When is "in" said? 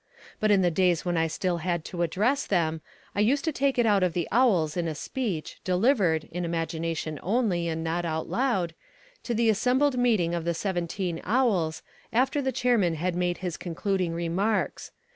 0.49-0.63, 4.75-4.87, 6.31-6.43